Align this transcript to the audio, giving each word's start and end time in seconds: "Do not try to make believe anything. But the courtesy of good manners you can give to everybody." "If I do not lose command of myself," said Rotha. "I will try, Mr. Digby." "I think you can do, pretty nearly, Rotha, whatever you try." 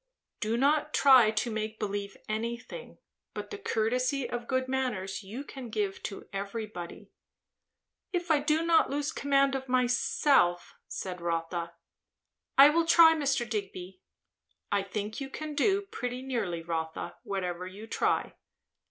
"Do 0.39 0.57
not 0.57 0.95
try 0.95 1.29
to 1.29 1.51
make 1.51 1.77
believe 1.77 2.17
anything. 2.27 2.97
But 3.35 3.51
the 3.51 3.59
courtesy 3.59 4.27
of 4.27 4.47
good 4.47 4.67
manners 4.67 5.21
you 5.21 5.43
can 5.43 5.69
give 5.69 6.01
to 6.09 6.27
everybody." 6.33 7.11
"If 8.11 8.31
I 8.31 8.39
do 8.39 8.65
not 8.65 8.89
lose 8.89 9.11
command 9.11 9.53
of 9.53 9.69
myself," 9.69 10.73
said 10.87 11.21
Rotha. 11.21 11.75
"I 12.57 12.71
will 12.71 12.85
try, 12.87 13.13
Mr. 13.13 13.47
Digby." 13.47 14.01
"I 14.71 14.81
think 14.81 15.21
you 15.21 15.29
can 15.29 15.53
do, 15.53 15.83
pretty 15.83 16.23
nearly, 16.23 16.63
Rotha, 16.63 17.17
whatever 17.21 17.67
you 17.67 17.85
try." 17.85 18.33